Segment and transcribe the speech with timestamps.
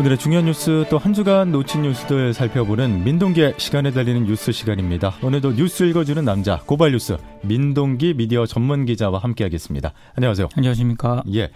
[0.00, 5.14] 오늘의 중요한 뉴스 또 한 주간 놓친 뉴스들 살펴보는 민동기의 시간에 달리는 뉴스 시간입니다.
[5.22, 9.92] 오늘도 뉴스 읽어주는 남자 고발 뉴스 민동기 미디어 전문 기자와 함께하겠습니다.
[10.16, 10.48] 안녕하세요.
[10.56, 11.22] 안녕하십니까.
[11.34, 11.50] 예.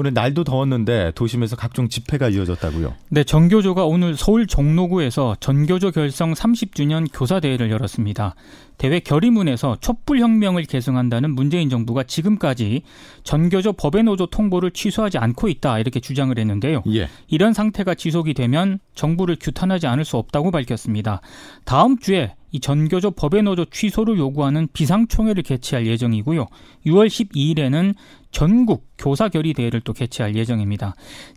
[0.00, 2.94] 오늘 날도 더웠는데 도심에서 각종 집회가 이어졌다고요.
[3.10, 8.34] 네, 전교조가 오늘 서울 종로구에서 전교조 결성 30주년 교사대회를 열었습니다.
[8.78, 12.80] 대회 결의문에서 촛불혁명을 계승한다는 문재인 정부가 지금까지
[13.24, 16.82] 전교조 법외노조 통보를 취소하지 않고 있다 이렇게 주장을 했는데요.
[16.94, 17.10] 예.
[17.28, 21.20] 이런 상태가 지속이 되면 정부를 규탄하지 않을 수 없다고 밝혔습니다.
[21.66, 26.46] 다음 주에 이 전교조 법외노조 취소를 요구하는 비상총회를 개최할 예정이고요.
[26.86, 27.94] 6월 12일에는
[28.30, 30.94] 전국 교사결의 대회를 또 개최할 예정입니다.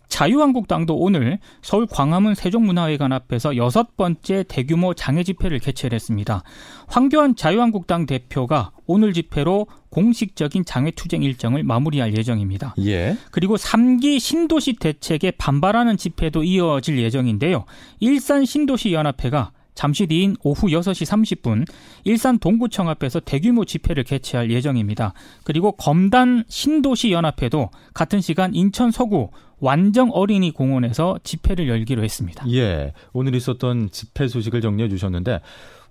[0.09, 6.43] 자유한국당도 오늘 서울 광화문 세종문화회관 앞에서 여섯 번째 대규모 장애 집회를 개최를 했습니다.
[6.87, 12.75] 황교안 자유한국당 대표가 오늘 집회로 공식적인 장애 투쟁 일정을 마무리할 예정입니다.
[12.85, 13.17] 예.
[13.31, 17.65] 그리고 3기 신도시 대책에 반발하는 집회도 이어질 예정인데요.
[17.99, 21.05] 일산 신도시 연합회가 잠시 뒤인 오후 6시
[21.41, 21.65] 30분
[22.03, 25.13] 일산 동구청 앞에서 대규모 집회를 개최할 예정입니다.
[25.43, 29.31] 그리고 검단 신도시 연합회도 같은 시간 인천 서구
[29.63, 32.45] 완정 어린이 공원에서 집회를 열기로 했습니다.
[32.51, 32.91] 예.
[33.13, 35.39] 오늘 있었던 집회 소식을 정리해 주셨는데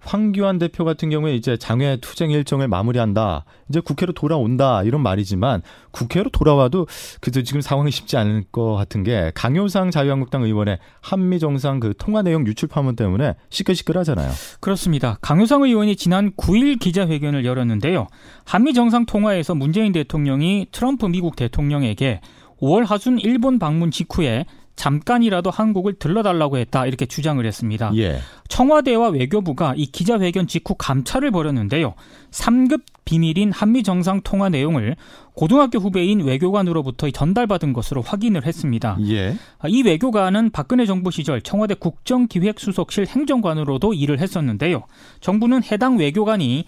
[0.01, 3.47] 황교안 대표 같은 경우에 이제 장외 투쟁 일정을 마무리한다.
[3.71, 4.83] 이제 국회로 돌아온다.
[4.83, 6.87] 이런 말이지만 국회로 돌아와도
[7.23, 12.21] 그래도 지금 상황이 쉽지 않을 것 같은 게 강효상 자유한국당 의원의 한미 정상 그 통화
[12.21, 14.31] 내용 유출 파문 때문에 시끌시끌하잖아요.
[14.61, 15.17] 그렇습니다.
[15.23, 18.09] 강효상 의원이 지난 9일 기자회견을 열었는데요.
[18.45, 22.21] 한미 정상 통화에서 문재인 대통령이 트럼프 미국 대통령에게
[22.63, 27.93] 5월 하순 일본 방문 직후에 잠깐이라도 한국을 들러달라고 했다 이렇게 주장을 했습니다.
[27.97, 28.19] 예.
[28.49, 31.95] 청와대와 외교부가 이 기자회견 직후 감찰을 벌였는데요.
[32.31, 34.97] 3급 비밀인 한미 정상 통화 내용을
[35.35, 38.97] 고등학교 후배인 외교관으로부터 전달받은 것으로 확인을 했습니다.
[39.09, 39.37] 예.
[39.69, 44.85] 이 외교관은 박근혜 정부 시절 청와대 국정기획수석실 행정관으로도 일을 했었는데요.
[45.21, 46.65] 정부는 해당 외교관이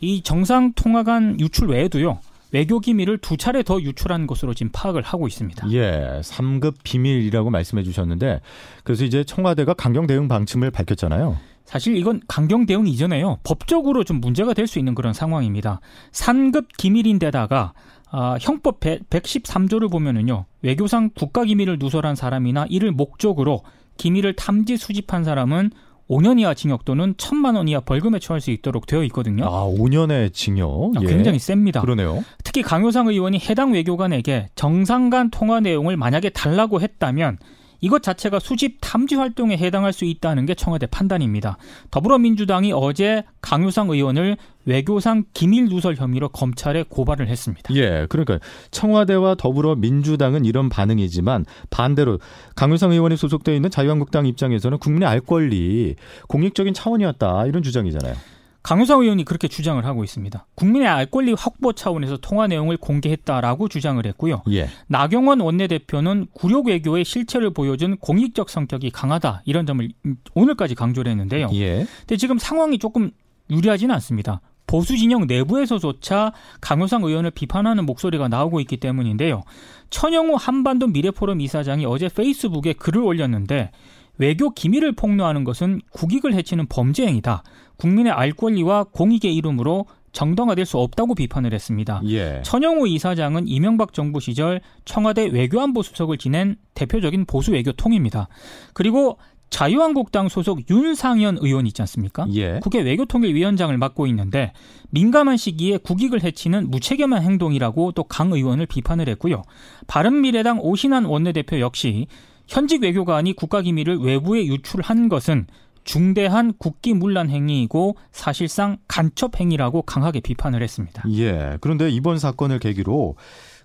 [0.00, 2.20] 이 정상 통화관 유출 외에도요.
[2.52, 5.70] 외교 기밀을 두 차례 더 유출한 것으로 지금 파악을 하고 있습니다.
[5.72, 8.40] 예, 3급 비밀이라고 말씀해 주셨는데
[8.84, 11.36] 그래서 이제 청와대가 강경 대응 방침을 밝혔잖아요.
[11.64, 13.38] 사실 이건 강경 대응 이전에요.
[13.44, 15.80] 법적으로 좀 문제가 될 수 있는 그런 상황입니다.
[16.12, 17.72] 3급 기밀인데다가
[18.12, 20.46] 아, 형법 1 113조를 보면은요.
[20.62, 23.62] 외교상 국가 기밀을 누설한 사람이나 이를 목적으로
[23.98, 25.70] 기밀을 탐지 수집한 사람은
[26.08, 29.44] 5년 이하 징역 또는 1천만 원 이하 벌금에 처할 수 있도록 되어 있거든요.
[29.44, 30.90] 아, 5년의 징역.
[30.96, 31.80] 아, 굉장히 셉니다.
[31.82, 32.24] 그러네요.
[32.50, 37.38] 특히 강효상 의원이 해당 외교관에게 정상 간 통화 내용을 만약에 달라고 했다면
[37.80, 41.58] 이것 자체가 수집 탐지 활동에 해당할 수 있다는 게 청와대 판단입니다.
[41.92, 47.72] 더불어민주당이 어제 강유상 의원을 외교상 기밀 누설 혐의로 검찰에 고발을 했습니다.
[47.76, 48.40] 예, 그러니까
[48.72, 52.18] 청와대와 더불어민주당은 이런 반응이지만 반대로
[52.56, 55.94] 강유상 의원이 소속되어 있는 자유한국당 입장에서는 국민의 알 권리
[56.26, 58.16] 공익적인 차원이었다 이런 주장이잖아요.
[58.62, 60.46] 강효상 의원이 그렇게 주장을 하고 있습니다.
[60.54, 64.42] 국민의 알 권리 확보 차원에서 통화 내용을 공개했다라고 주장을 했고요.
[64.50, 64.68] 예.
[64.88, 69.88] 나경원 원내대표는 구력 외교의 실체를 보여준 공익적 성격이 강하다 이런 점을
[70.34, 71.48] 오늘까지 강조를 했는데요.
[71.54, 71.86] 예.
[72.00, 73.10] 근데 지금 상황이 조금
[73.50, 74.40] 유리하지는 않습니다.
[74.66, 79.42] 보수 진영 내부에서조차 강효상 의원을 비판하는 목소리가 나오고 있기 때문인데요.
[79.90, 83.72] 천영우 한반도 미래포럼 이사장이 어제 페이스북에 글을 올렸는데
[84.18, 87.42] 외교 기밀을 폭로하는 것은 국익을 해치는 범죄 행위다.
[87.76, 92.02] 국민의 알 권리와 공익의 이름으로 정당화될 수 없다고 비판을 했습니다.
[92.08, 92.42] 예.
[92.44, 98.28] 천영호 이사장은 이명박 정부 시절 청와대 외교안보 수석을 지낸 대표적인 보수 외교통입니다.
[98.74, 99.18] 그리고
[99.50, 102.26] 자유한국당 소속 윤상현 의원 있지 않습니까?
[102.34, 102.60] 예.
[102.62, 104.52] 국회 외교통일위원장을 맡고 있는데
[104.90, 109.42] 민감한 시기에 국익을 해치는 무책임한 행동이라고 또 강 의원을 비판을 했고요.
[109.86, 112.06] 바른미래당 오신환 원내대표 역시
[112.50, 115.46] 현직 외교관이 국가기밀을 외부에 유출한 것은
[115.84, 121.04] 중대한 국기문란 행위이고 사실상 간첩 행위라고 강하게 비판을 했습니다.
[121.10, 121.56] 예.
[121.60, 123.14] 그런데 이번 사건을 계기로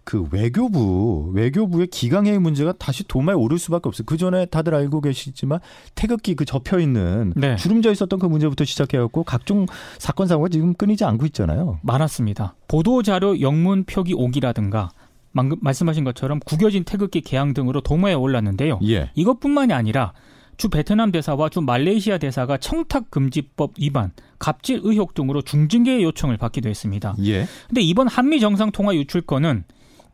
[0.03, 4.05] 그 외교부 외교부의 기강의 문제가 다시 도마에 오를 수밖에 없어요.
[4.05, 5.59] 그 전에 다들 알고 계시지만
[5.95, 7.55] 태극기 그 접혀 있는 네.
[7.55, 9.65] 주름져 있었던 그 문제부터 시작해갖고 각종
[9.97, 11.79] 사건 사고가 지금 끊이지 않고 있잖아요.
[11.81, 12.53] 많았습니다.
[12.67, 14.91] 보도 자료 영문 표기 오기라든가
[15.35, 18.79] 방금 말씀하신 것처럼 구겨진 태극기 개항 등으로 도마에 올랐는데요.
[18.87, 19.11] 예.
[19.15, 20.13] 이것뿐만이 아니라
[20.57, 26.69] 주 베트남 대사와 주 말레이시아 대사가 청탁 금지법 위반, 갑질 의혹 등으로 중징계 요청을 받기도
[26.69, 27.15] 했습니다.
[27.25, 27.45] 예.
[27.67, 29.65] 근데 이번 한미 정상 통화 유출 건은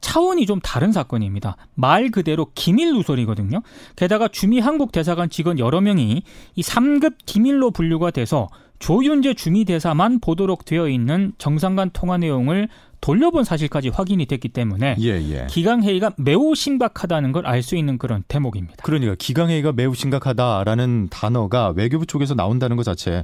[0.02, 1.56] 차원이 좀 다른 사건입니다.
[1.76, 3.62] 말 그대로 기밀 누설이거든요.
[3.96, 6.24] 게다가 주미 한국 대사관 직원 여러 명이
[6.56, 8.50] 이 3급 기밀로 분류가 돼서
[8.80, 12.68] 조윤재 주미 대사만 보도록 되어 있는 정상 간 통화 내용을
[13.00, 15.48] 돌려본 사실까지 확인이 됐기 때문에 예, 예.
[15.50, 18.78] 기강회의가 매우 심각하다는 걸 알 수 있는 그런 대목입니다.
[18.84, 23.24] 그러니까 기강회의가 매우 심각하다라는 단어가 외교부 쪽에서 나온다는 것 자체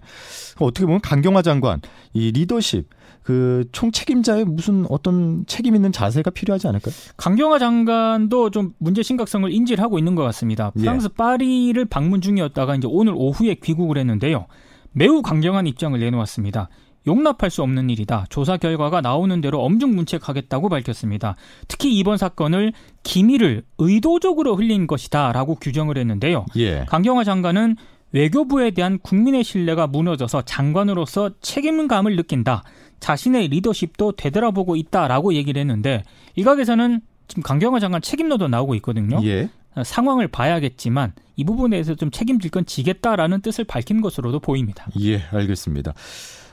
[0.60, 1.82] 어떻게 보면 강경화 장관
[2.14, 2.88] 이 리더십
[3.28, 6.96] 그 총책임자의 무슨 어떤 책임 있는 자세가 필요하지 않을까요?
[7.18, 10.72] 강경화 장관도 좀 문제 심각성을 인지를 하고 있는 것 같습니다.
[10.78, 10.80] 예.
[10.80, 11.14] 프랑스 예.
[11.14, 14.46] 파리를 방문 중이었다가 이제 오늘 오후에 귀국을 했는데요.
[14.94, 16.70] 매우 강경한 입장을 내놓았습니다.
[17.06, 18.28] 용납할 수 없는 일이다.
[18.30, 21.36] 조사 결과가 나오는 대로 엄중 문책하겠다고 밝혔습니다.
[21.68, 22.72] 특히 이번 사건을
[23.04, 26.46] 기밀을 의도적으로 흘린 것이다라고 규정을 했는데요.
[26.56, 26.86] 예.
[26.88, 27.76] 강경화 장관은
[28.14, 32.64] 외교부에 대한 국민의 신뢰가 무너져서 장관으로서 책임감을 느낀다.
[33.00, 36.04] 자신의 리더십도 되돌아보고 있다라고 얘기를 했는데
[36.36, 39.20] 일각에서는 지금 강경화 장관 책임론도 나오고 있거든요.
[39.24, 39.50] 예.
[39.84, 44.88] 상황을 봐야겠지만 이 부분에 대해서 좀 책임질 건 지겠다라는 뜻을 밝힌 것으로도 보입니다.
[45.00, 45.94] 예, 알겠습니다.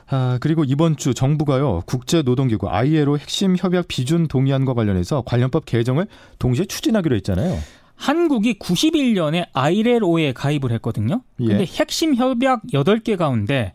[0.07, 6.05] 아, 그리고 이번 주 정부가요, 국제노동기구 ILO 핵심 협약 비준 동의안과 관련해서 관련법 개정을
[6.37, 7.57] 동시에 추진하기로 했잖아요.
[7.95, 11.21] 한국이 91년에 ILO에 가입을 했거든요.
[11.37, 11.65] 근데 예.
[11.65, 13.73] 핵심 협약 8개 가운데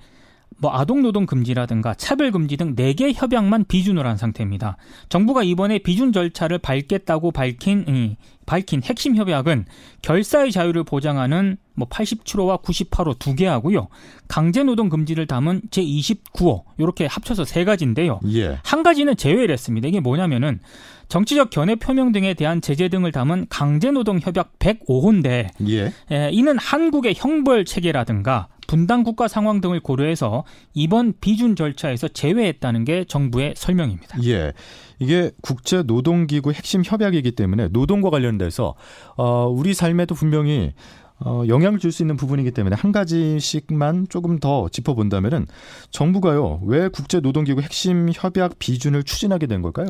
[0.61, 4.77] 뭐 아동 노동 금지라든가 차별 금지 등 4개 협약만 비준으로 한 상태입니다.
[5.09, 9.65] 정부가 이번에 비준 절차를 밟겠다고 밝힌 이, 밝힌 핵심 협약은
[10.03, 13.89] 결사의 자유를 보장하는 뭐 87호와 98호 두 개하고요.
[14.29, 18.21] 강제 노동 금지를 담은 제 29호 이렇게 합쳐서 세 가지인데요.
[18.33, 18.59] 예.
[18.62, 19.89] 한 가지는 제외를 했습니다.
[19.89, 20.61] 이게 뭐냐면은
[21.09, 25.93] 정치적 견해 표명 등에 대한 제재 등을 담은 강제 노동 협약 105호인데 예.
[26.12, 30.44] 예, 이는 한국의 형벌 체계라든가 분당 국가 상황 등을 고려해서
[30.75, 34.22] 이번 비준 절차에서 제외했다는 게 정부의 설명입니다.
[34.22, 34.52] 예.
[35.00, 38.76] 이게 국제 노동 기구 핵심 협약이기 때문에 노동과 관련돼서
[39.17, 40.72] 어 우리 삶에도 분명히
[41.19, 45.49] 어, 영향을 줄 수 있는 부분이기 때문에 한 가지씩만 조금 더 짚어본다면은
[45.90, 49.88] 정부가요 왜 국제 노동기구 핵심 협약 비준을 추진하게 된 걸까요?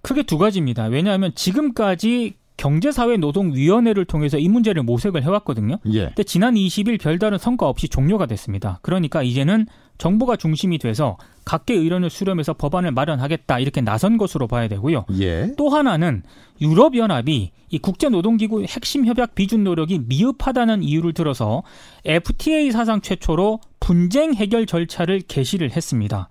[0.00, 0.86] 크게 두 가지입니다.
[0.86, 5.78] 왜냐하면 지금까지 경제사회노동위원회를 통해서 이 문제를 모색을 해왔거든요.
[5.92, 6.06] 예.
[6.06, 8.78] 근데 지난 20일 별다른 성과 없이 종료가 됐습니다.
[8.82, 9.66] 그러니까 이제는
[10.02, 15.04] 정부가 중심이 돼서 각계 의견을 수렴해서 법안을 마련하겠다 이렇게 나선 것으로 봐야 되고요.
[15.20, 15.54] 예.
[15.56, 16.24] 또 하나는
[16.60, 21.62] 유럽 연합이 이 국제 노동기구 핵심 협약 비준 노력이 미흡하다는 이유를 들어서
[22.04, 26.28] FTA 사상 최초로 분쟁 해결 절차를 개시를 했습니다.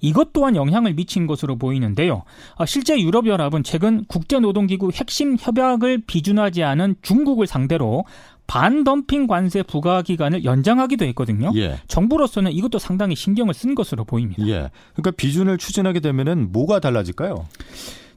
[0.00, 2.22] 이것 또한 영향을 미친 것으로 보이는데요.
[2.56, 8.04] 아, 실제 유럽연합은 최근 국제노동기구 핵심 협약을 비준하지 않은 중국을 상대로
[8.48, 11.52] 반덤핑 관세 부과 기간을 연장하기도 했거든요.
[11.54, 11.78] 예.
[11.86, 14.44] 정부로서는 이것도 상당히 신경을 쓴 것으로 보입니다.
[14.48, 14.70] 예.
[14.94, 17.46] 그러니까 비준을 추진하게 되면은 뭐가 달라질까요?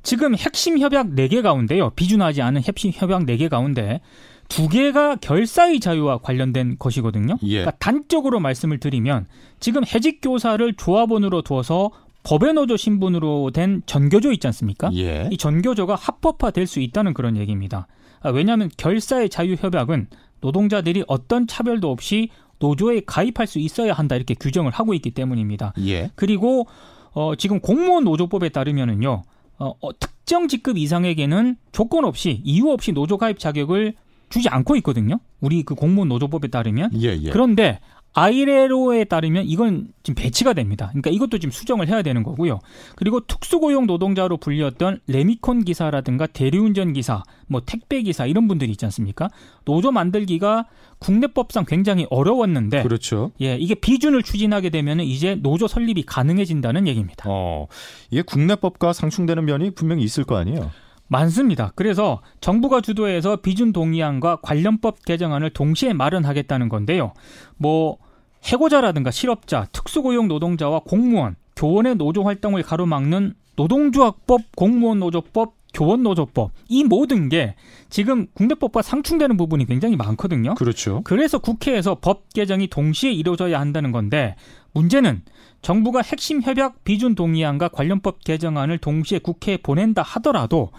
[0.04, 1.92] 지금 핵심 협약 4개 가운데요.
[1.92, 4.00] 비준하지 않은 핵심 협약 4개 가운데
[4.48, 7.38] 두 개가 결사의 자유와 관련된 것이거든요.
[7.44, 7.60] 예.
[7.60, 9.28] 그러니까 단적으로 말씀을 드리면
[9.60, 11.92] 지금 해직 교사를 조합원으로 두어서
[12.24, 14.92] 법의 노조 신분으로 된 전교조 있지 않습니까?
[14.94, 15.28] 예.
[15.32, 17.88] 이 전교조가 합법화될 수 있다는 그런 얘기입니다.
[18.22, 20.08] 아, 왜냐하면 결사의 자유 협약은
[20.42, 22.30] 노동자들이 어떤 차별도 없이
[22.60, 25.74] 노조에 가입할 수 있어야 한다 이렇게 규정을 하고 있기 때문입니다.
[25.86, 26.12] 예.
[26.16, 26.68] 그리고
[27.14, 29.24] 어, 지금 공무원 노조법에 따르면은요.
[29.60, 33.94] 어, 어, 특정 직급 이상에게는 조건 없이 이유 없이 노조 가입 자격을
[34.30, 35.20] 주지 않고 있거든요.
[35.42, 36.92] 우리 그 공무원 노조법에 따르면.
[37.02, 37.30] 예, 예.
[37.30, 37.80] 그런데
[38.14, 40.88] ILO에 따르면 이건 지금 배치가 됩니다.
[40.90, 42.60] 그러니까 이것도 지금 수정을 해야 되는 거고요.
[42.96, 49.30] 그리고 특수고용 노동자로 불렸던 레미콘 기사라든가 대리운전 기사, 뭐 택배 기사 이런 분들이 있지 않습니까?
[49.64, 50.68] 노조 만들기가
[51.00, 53.32] 국내법상 굉장히 어려웠는데, 그렇죠.
[53.42, 57.26] 예, 이게 비준을 추진하게 되면 이제 노조 설립이 가능해진다는 얘기입니다.
[57.28, 57.68] 어,
[58.10, 60.72] 이게 국내법과 상충되는 면이 분명히 있을 거 아니에요?
[61.12, 61.74] 많습니다.
[61.76, 67.12] 그래서 정부가 주도해서 비준 동의안과 관련법 개정안을 동시에 마련하겠다는 건데요.
[67.58, 67.98] 뭐
[68.46, 76.84] 해고자라든가 실업자, 특수고용 노동자와 공무원, 교원의 노조 활동을 가로막는 노동조합법, 공무원 노조법, 교원 노조법 이
[76.84, 77.56] 모든 게
[77.90, 80.56] 지금 국내법과 상충되는 부분이 굉장히 많거든요.
[80.56, 81.02] 그렇죠.
[81.04, 84.36] 그래서 국회에서 법 개정이 동시에 이루어져야 한다는 건데
[84.74, 85.24] 문제는
[85.62, 90.72] 정부가 핵심 협약 비준 동의안과 관련법 개정안을 동시에 국회에 보낸다 하더라도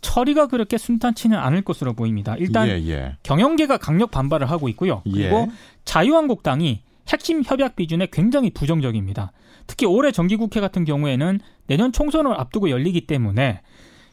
[0.00, 2.34] 처리가 그렇게 순탄치는 않을 것으로 보입니다.
[2.38, 3.16] 일단 예, 예.
[3.22, 5.02] 경영계가 강력 반발을 하고 있고요.
[5.04, 5.48] 그리고 예.
[5.84, 9.32] 자유한국당이 핵심 협약 비준에 굉장히 부정적입니다.
[9.66, 13.60] 특히 올해 정기국회 같은 경우에는 내년 총선을 앞두고 열리기 때문에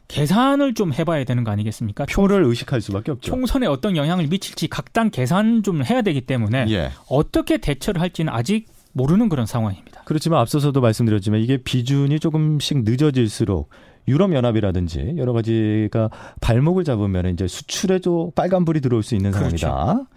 [0.08, 2.06] 계산을 좀 해봐야 되는 거 아니겠습니까?
[2.06, 3.30] 표를 의식할 수밖에 없죠.
[3.30, 6.90] 총선에 어떤 영향을 미칠지 각 당 계산 좀 해야 되기 때문에 예.
[7.08, 10.02] 어떻게 대처를 할지는 아직 모르는 그런 상황입니다.
[10.06, 13.68] 그렇지만 앞서서도 말씀드렸지만 이게 비준이 조금씩 늦어질수록
[14.08, 16.10] 유럽 연합이라든지 여러 가지가
[16.40, 19.56] 발목을 잡으면 이제 수출에도 빨간불이 들어올 수 있는 그렇죠.
[19.56, 20.08] 상황이다.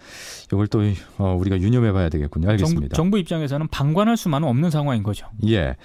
[0.53, 0.81] 이걸 또
[1.17, 2.50] 어, 우리가 유념해 봐야 되겠군요.
[2.50, 2.95] 알겠습니다.
[2.95, 5.27] 정, 부 입장에서는 방관할 수만은 없는 상황인 거죠.
[5.48, 5.75] 예.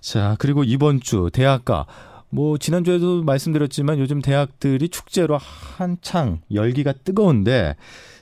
[0.00, 1.86] 자, 그리고 이번 주 대학가
[2.30, 7.76] 뭐 지난주에도 말씀드렸지만 요즘 대학들이 축제로 한창 열기가 뜨거운데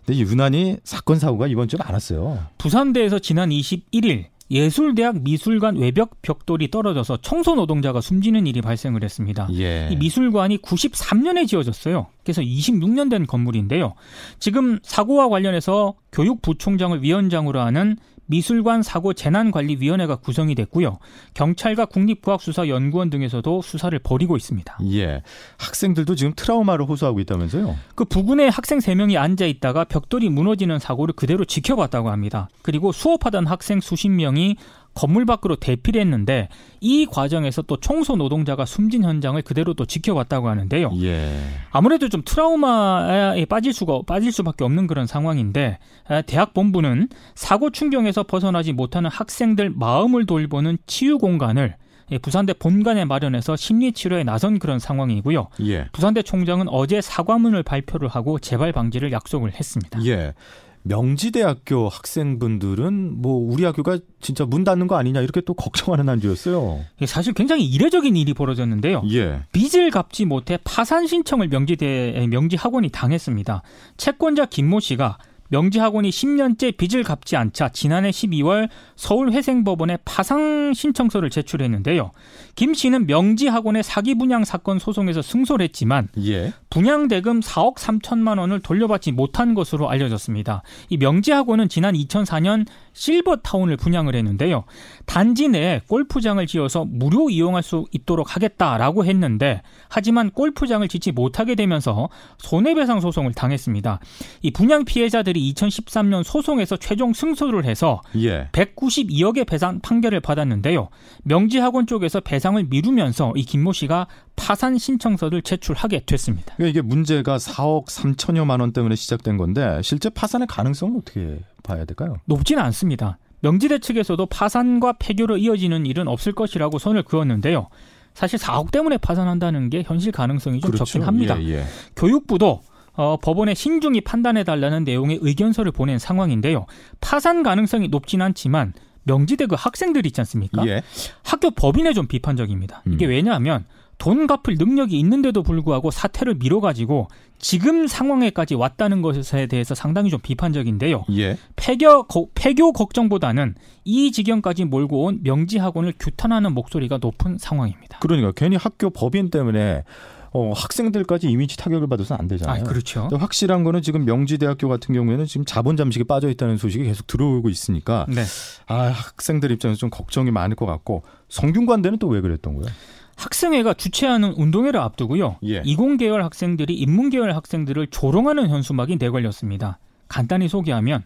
[0.04, 2.38] 근데 유난히 사건 사고가 이번 주에 많았어요.
[2.58, 9.48] 부산대에서 지난 21일 예술대학 미술관 외벽 벽돌이 떨어져서 청소 노동자가 숨지는 일이 발생을 했습니다.
[9.54, 9.88] 예.
[9.90, 12.06] 이 미술관이 93년에 지어졌어요.
[12.22, 13.94] 그래서 26년 된 건물인데요.
[14.38, 17.96] 지금 사고와 관련해서 교육부총장을 위원장으로 하는
[18.32, 20.98] 미술관 사고 재난관리위원회가 구성이 됐고요.
[21.34, 24.78] 경찰과 국립과학수사연구원 등에서도 수사를 벌이고 있습니다.
[24.92, 25.22] 예.
[25.58, 27.76] 학생들도 지금 트라우마를 호소하고 있다면서요?
[27.94, 32.48] 그 부근에 학생 3명이 앉아 있다가 벽돌이 무너지는 사고를 그대로 지켜봤다고 합니다.
[32.62, 34.56] 그리고 수업하던 학생 수십 명이
[34.94, 36.48] 건물 밖으로 대피를 했는데
[36.80, 40.92] 이 과정에서 또 청소 노동자가 숨진 현장을 그대로 또 지켜봤다고 하는데요.
[41.02, 41.32] 예.
[41.70, 45.78] 아무래도 좀 트라우마에 빠질 수가 빠질 수밖에 없는 그런 상황인데
[46.26, 51.76] 대학 본부는 사고 충격에서 벗어나지 못하는 학생들 마음을 돌보는 치유 공간을
[52.20, 55.48] 부산대 본관에 마련해서 심리 치료에 나선 그런 상황이고요.
[55.62, 55.86] 예.
[55.92, 60.04] 부산대 총장은 어제 사과문을 발표를 하고 재발 방지를 약속을 했습니다.
[60.04, 60.34] 예.
[60.82, 66.80] 명지대학교 학생분들은 뭐 우리 학교가 진짜 문 닫는 거 아니냐 이렇게 또 걱정하는 한주였어요.
[67.06, 69.02] 사실 굉장히 이례적인 일이 벌어졌는데요.
[69.12, 69.42] 예.
[69.52, 73.62] 빚을 갚지 못해 파산 신청을 명지대 명지 학원이 당했습니다.
[73.96, 75.18] 채권자 김모 씨가
[75.52, 82.10] 명지학원이 10년째 빚을 갚지 않자 지난해 12월 서울회생법원에 파상 신청서를 제출했는데요.
[82.54, 86.54] 김 씨는 명지학원의 사기 분양 사건 소송에서 승소를 했지만 예.
[86.70, 90.62] 분양 대금 4억 3천만 원을 돌려받지 못한 것으로 알려졌습니다.
[90.88, 94.64] 이 명지학원은 지난 2004년 실버타운을 분양을 했는데요.
[95.06, 102.08] 단지 내에 골프장을 지어서 무료 이용할 수 있도록 하겠다라고 했는데 하지만 골프장을 짓지 못하게 되면서
[102.38, 104.00] 손해배상 소송을 당했습니다.
[104.42, 108.48] 이 분양 피해자들이 2013년 소송에서 최종 승소를 해서 예.
[108.52, 110.88] 192억의 배상 판결을 받았는데요.
[111.24, 114.06] 명지학원 쪽에서 배상을 미루면서 이 김모 씨가
[114.36, 116.54] 파산 신청서를 제출하게 됐습니다.
[116.56, 122.16] 그러니까 이게 문제가 4억 3천여만 원 때문에 시작된 건데 실제 파산의 가능성은 어떻게 봐야 될까요?
[122.24, 123.18] 높지는 않습니다.
[123.40, 127.68] 명지대 측에서도 파산과 폐교로 이어지는 일은 없을 것이라고 선을 그었는데요.
[128.14, 130.84] 사실 4억 때문에 파산한다는 게 현실 가능성이 좀 그렇죠.
[130.84, 131.40] 적긴 합니다.
[131.42, 131.64] 예, 예.
[131.96, 132.62] 교육부도
[132.94, 136.66] 어, 법원에 신중히 판단해 달라는 내용의 의견서를 보낸 상황인데요.
[137.00, 138.74] 파산 가능성이 높진 않지만
[139.04, 140.66] 명지대 그 학생들 있지 않습니까?
[140.66, 140.82] 예.
[141.24, 142.82] 학교 법인에 좀 비판적입니다.
[142.86, 143.10] 이게 음.
[143.10, 143.64] 왜냐하면
[144.02, 147.06] 돈 갚을 능력이 있는데도 불구하고 사태를 미뤄가지고
[147.38, 151.04] 지금 상황에까지 왔다는 것에 대해서 상당히 좀 비판적인데요.
[151.12, 151.38] 예.
[151.54, 153.54] 폐교, 거, 폐교 걱정보다는
[153.84, 158.00] 이 지경까지 몰고 온 명지학원을 규탄하는 목소리가 높은 상황입니다.
[158.00, 159.84] 그러니까 괜히 학교 법인 때문에
[160.32, 162.62] 어, 학생들까지 이미지 타격을 받아서는 안 되잖아요.
[162.62, 163.08] 아, 그렇죠.
[163.12, 168.06] 확실한 거는 지금 명지대학교 같은 경우에는 지금 자본 잠식에 빠져 있다는 소식이 계속 들어오고 있으니까
[168.08, 168.24] 네.
[168.66, 172.68] 아, 학생들 입장에서 좀 걱정이 많을 것 같고 성균관대는 또 왜 그랬던 거예요?
[173.16, 175.36] 학생회가 주최하는 운동회를 앞두고요.
[175.44, 175.62] 예.
[175.64, 179.78] 이공계열 학생들이 인문계열 학생들을 조롱하는 현수막이 내걸렸습니다.
[180.08, 181.04] 간단히 소개하면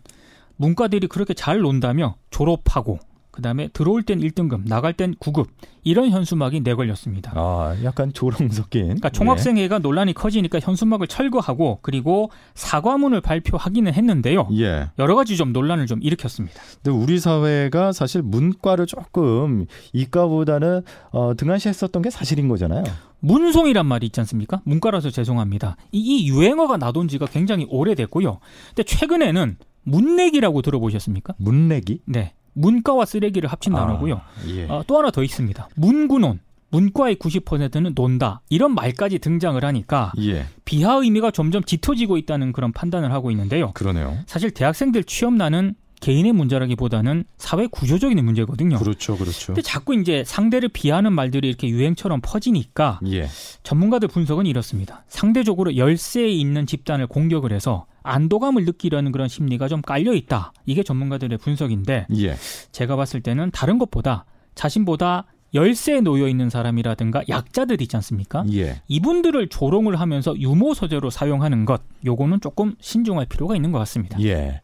[0.57, 2.99] 문과들이 그렇게 잘 논다며 졸업하고
[3.37, 5.47] 그다음에 들어올 땐 1등급, 나갈 땐 9급
[5.85, 7.33] 이런 현수막이 내걸렸습니다.
[7.37, 8.85] 아, 약간 조롱 섞인.
[8.85, 9.79] 그러니까 총학생회가 예.
[9.79, 14.49] 논란이 커지니까 현수막을 철거하고 그리고 사과문을 발표하기는 했는데요.
[14.55, 14.89] 예.
[14.99, 16.61] 여러 가지 좀 논란을 좀 일으켰습니다.
[16.83, 22.83] 근데 우리 사회가 사실 문과를 조금 이과보다는 어, 등한시했었던 게 사실인 거잖아요.
[23.21, 24.63] 문송이란 말이 있지 않습니까?
[24.65, 25.77] 문과라서 죄송합니다.
[25.93, 28.39] 이, 이 유행어가 나돈 지가 굉장히 오래됐고요.
[28.69, 31.35] 근데 최근에는 문내기라고 들어보셨습니까?
[31.39, 32.01] 문내기?
[32.07, 32.33] 네.
[32.57, 34.21] 문과와 쓰레기를 합친 아, 단어고요.
[34.49, 34.65] 예.
[34.65, 35.69] 어, 또 하나 더 있습니다.
[35.77, 36.41] 문구논.
[36.71, 38.41] 문과의 90%는 논다.
[38.49, 40.47] 이런 말까지 등장을 하니까 예.
[40.65, 43.71] 비하 의미가 점점 짙어지고 있다는 그런 판단을 하고 있는데요.
[43.73, 44.19] 그러네요.
[44.27, 48.79] 사실 대학생들 취업난은 개인의 문제라기보다는 사회 구조적인 문제거든요.
[48.79, 49.47] 그렇죠, 그렇죠.
[49.47, 53.29] 근데 자꾸 이제 상대를 비하하는 말들이 이렇게 유행처럼 퍼지니까 예.
[53.63, 55.05] 전문가들 분석은 이렇습니다.
[55.09, 60.53] 상대적으로 열세에 있는 집단을 공격을 해서 안도감을 느끼려는 그런 심리가 좀 깔려 있다.
[60.65, 62.37] 이게 전문가들의 분석인데 예.
[62.73, 68.45] 제가 봤을 때는 다른 것보다 자신보다 열세에 놓여 있는 사람이라든가 약자들 있지 않습니까?
[68.53, 68.83] 예.
[68.89, 74.21] 이분들을 조롱을 하면서 유머 소재로 사용하는 것, 요거는 조금 신중할 필요가 있는 것 같습니다.
[74.23, 74.61] 예.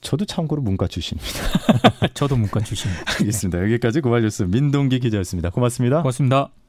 [0.00, 2.08] 저도 참고로 문과 출신입니다.
[2.14, 3.12] 저도 문과 출신입니다.
[3.20, 3.62] 알겠습니다.
[3.62, 5.50] 여기까지 고발 뉴스 민동기 기자였습니다.
[5.50, 5.98] 고맙습니다.
[5.98, 6.61] 고맙습니다.